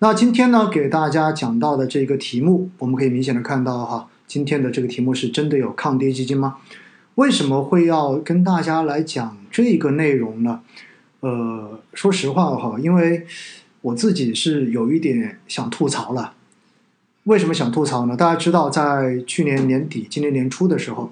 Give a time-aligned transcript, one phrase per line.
[0.00, 6.56] 那今天呢，给大家讲到的这个题目，我们可以明显的看到哈，今天的这个题目是真的有抗跌基金吗？
[7.14, 10.60] 为什么会要跟大家来讲这个内容呢？
[11.20, 13.24] 呃，说实话哈，因为
[13.80, 16.34] 我自己是有一点想吐槽了。
[17.22, 18.14] 为什么想吐槽呢？
[18.16, 21.10] 大家知道，在去年年底、今年年初的时候，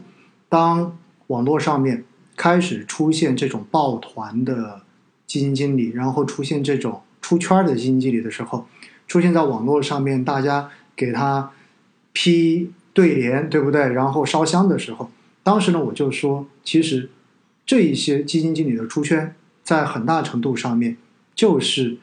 [0.51, 2.05] 当网络上面
[2.37, 4.83] 开始出现这种抱团的
[5.27, 8.66] 基金经理，然后出现这种出圈的基金经理的时候，
[9.09, 11.50] 出现在网络上面，大家给他
[12.13, 13.93] 批对联，对不对？
[13.93, 15.11] 然后烧香的时候。
[15.43, 17.08] 当时呢，我就说，其实
[17.64, 20.99] 这一些基金经理的出圈，在很大程度上面
[21.35, 21.96] 就是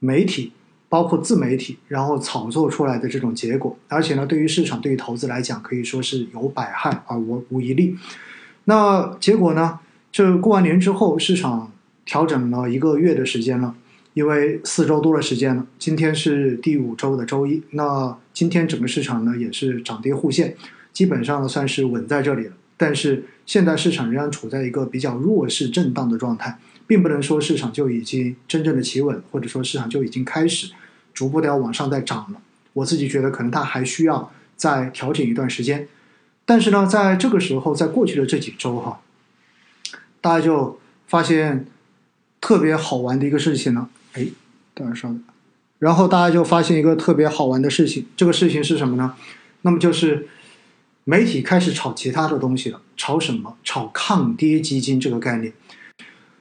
[0.00, 0.52] 媒体，
[0.88, 3.78] 包括自媒体，然后炒作出来的这种结果。
[3.88, 7.96] 而且呢，对于市场、对于投资来讲，可以说是有百害而无无一利。
[8.64, 9.78] 那结果呢？
[10.12, 11.72] 这过完年之后，市场
[12.04, 13.74] 调整了一个月的时间了，
[14.14, 15.66] 因为四周多的时间了。
[15.78, 20.56] 今天是第五周的周一，那今天整个市场呢也是涨跌互现，
[20.92, 22.52] 基本上算是稳在这里了。
[22.76, 30.72] 但是现在市场仍然处在一个比较弱势震荡的状态，并不能说市场就已经真正的企稳，或者说市场就已经开始
[31.12, 32.40] 逐步的要往上再涨了。
[32.72, 35.88] 我自己觉得可能它还需要再调整一段时间。
[36.44, 39.00] 但是呢，在这个时候，在过去的这几周哈，
[40.20, 41.66] 大家就发现
[42.40, 44.26] 特别好玩的一个事情呢，哎，
[44.74, 45.22] 大家稍等，
[45.78, 49.14] 然后大家就发现一个特别好玩的事情，这个事情是什么呢？
[49.62, 50.28] 那么就是。
[51.06, 53.58] 媒体开始炒其他的东西了，炒什么？
[53.62, 55.52] 炒抗跌基金这个概念。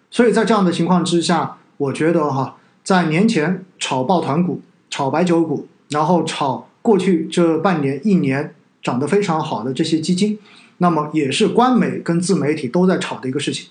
[0.09, 10.39] 所以在这样的情况之下，我觉得哈，在年前炒抱团股、炒白酒股，然后炒过去这半年、一年涨得非常好的这些基金，
[10.77, 13.67] 那么也是官媒跟自媒体都在炒的一个事情。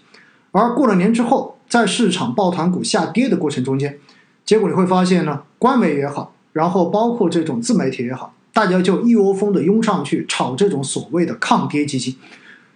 [0.51, 3.99] 而过了年之后，在市场抱团股下跌的过程中间，
[4.45, 8.35] 结果你会发现呢，官媒也好，然后包括这种自媒体也好。
[8.53, 12.15] 大家就一窝蜂的拥上去炒这种所谓的抗跌基金，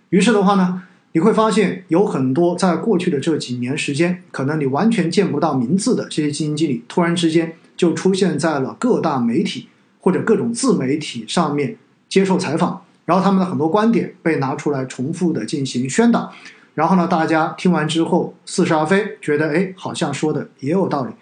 [0.08, 9.68] 于是的话呢，你会发现有很多在过去的这几年时间，可能你完全见不到名字的这些基金经理，突然之间就出现在了各大媒体
[10.00, 11.76] 或者各种自媒体上面
[12.08, 16.32] 接受采访，然后他们的很多观点被拿出来重复的进行宣导，
[16.76, 21.12] 然后呢，大家听完之后似是而非，觉得哎，好像说的也有道理。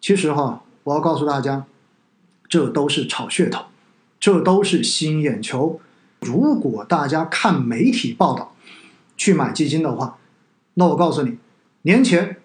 [0.00, 1.64] 其实哈，我要告诉大家，
[2.48, 3.66] 这都是炒噱头。
[4.18, 5.80] 这都是吸引眼球。
[6.20, 8.54] 如果大家看媒体报道
[9.16, 10.18] 去买基金的话，
[10.74, 11.38] 那我告诉你，
[11.82, 12.36] 年前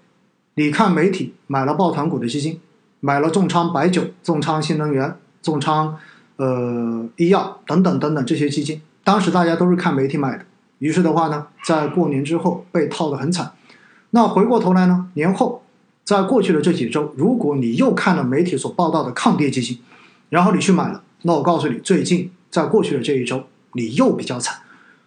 [0.53, 2.61] 你看媒体买了抱团股的基金，
[2.99, 5.97] 买了重仓白酒、重仓新能源、重仓
[6.37, 10.45] 呃医药等等等等这些基金，当时大家都是看媒体买的。
[10.79, 13.53] 于是的话呢，在过年之后被套得很惨。
[14.11, 15.63] 那回过头来呢，年后
[16.03, 19.79] 在过去的这几周，如果你又看了媒体所报道的抗跌基金，
[20.29, 21.01] 然后你去买了。
[21.23, 23.43] 那我告诉你，最近在过去的这一周，
[23.73, 24.57] 你又比较惨。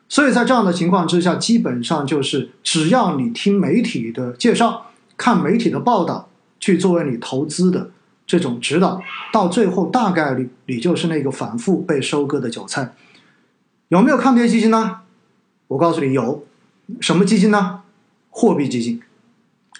[0.08, 4.86] 所以在这样的情况之下，基本上就是只要你听媒体的介绍、
[5.16, 6.28] 看媒体的报道，
[6.58, 7.90] 去作为你投资的
[8.26, 9.00] 这种指导，
[9.32, 12.94] 到最后大概率你就是那个反复被收割的韭菜。
[13.88, 15.00] 有没有抗跌基金呢？
[15.68, 16.44] 我告诉你有。
[17.00, 17.82] 什么基金呢？
[18.30, 19.00] 货币基金。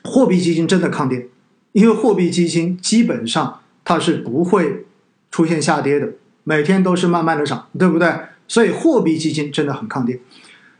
[0.04, 1.28] 货币基金真的抗跌，
[1.72, 4.84] 因为货币基金基本上它是不会
[5.31, 6.10] 出现下跌的。
[6.44, 8.10] 每天都是慢慢的涨，对不对？
[8.47, 10.21] 所以货币基金真的很抗跌。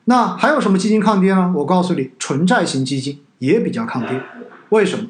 [0.05, 1.53] 那还有什么基金抗跌呢？
[1.57, 4.23] 我告诉你，纯债型基金也比较抗跌。
[4.71, 5.09] 为什么？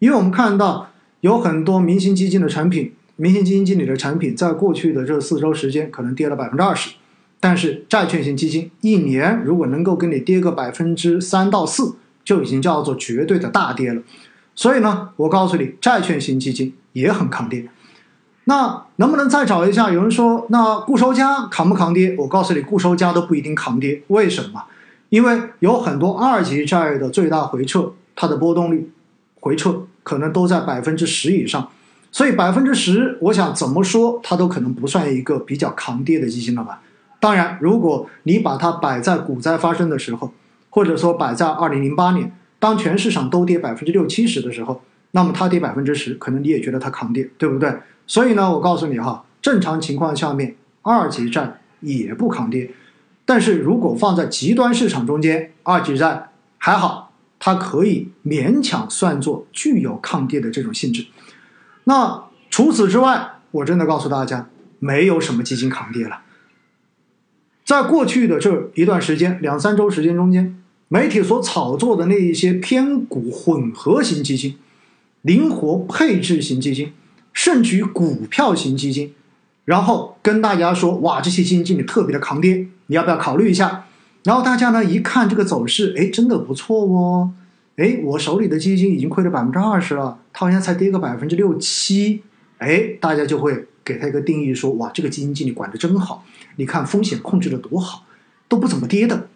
[0.00, 0.90] 因为我们看到
[1.20, 6.94] 有很多明星基金的产品，明星基金经理的产品，在过去的这四周时间可能跌了百分之二十，
[7.40, 14.02] 但是债券型基金一年如果能够给你跌个百分之三到四，就已经叫做绝对的大跌了。
[14.54, 17.66] 所以呢，我告诉你，债券型基金也很抗跌。
[18.44, 19.90] 那能不能再找一下？
[19.90, 22.14] 有人说，那固收加扛不扛跌？
[22.18, 24.02] 我告诉你，固收加都不一定扛跌。
[24.08, 24.64] 为什么？
[25.08, 28.90] 因为有很多二级债的最大回撤，它的波动率
[29.40, 31.70] 回撤可能都在百分之十以上。
[32.12, 36.82] 所以百分之十，我想怎么说，它都可能不算一个比较扛跌的基金了吧？
[37.20, 40.32] 当然，如果你把它摆在股灾发生的时候，
[40.70, 47.72] 或者说摆在二零零八年，当全市场都跌百分之六七十的时候，那么它跌百分之十，可能你也觉得它抗跌，对不对？
[48.06, 52.70] 所以呢，我告诉你哈，正常情况下面，二级债也不抗跌，
[53.26, 61.06] 但是如果放在极端市场中间，二级债还好，它可以勉强算作具有抗跌的这种性质。
[61.84, 64.46] 那除此之外，我真的告诉大家，
[64.78, 66.22] 没有什么基金抗跌了。
[67.70, 70.56] 在过去的这一段时间，两三周时间中间，
[70.88, 74.56] 媒体所炒作的那一些偏股混合型基金、
[75.22, 76.92] 灵活配置型基金。
[77.32, 79.14] 甚至于股票型基金，
[79.64, 83.86] 然后跟大家说，哇，这些基金经理特别的抗跌，你要不要考虑一下？
[84.24, 87.30] 然后大家呢一看这个走势，哎，真的不错哦，
[87.76, 92.20] 哎，我手里的基金已经亏了百分之二十了，它好像才跌个百分之六七，
[92.58, 96.24] 哎，大家就会给他一个定义，说，哇，这个基金经理管的真好，
[96.56, 98.04] 你看风险控制的多好，
[98.48, 99.28] 都不怎么跌的。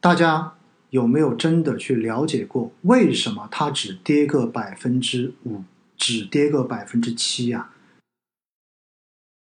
[0.00, 0.54] 大家
[0.90, 5.62] 有没有真的去了解过，为什么它只跌个百分之五，
[5.96, 7.70] 只跌个百分之七呀？